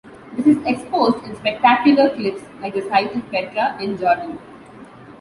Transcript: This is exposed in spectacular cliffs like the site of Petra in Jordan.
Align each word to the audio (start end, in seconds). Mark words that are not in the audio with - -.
This 0.35 0.47
is 0.47 0.57
exposed 0.65 1.23
in 1.25 1.35
spectacular 1.35 2.09
cliffs 2.15 2.43
like 2.59 2.73
the 2.73 2.81
site 2.89 3.15
of 3.15 3.29
Petra 3.29 3.77
in 3.79 3.99
Jordan. 3.99 4.39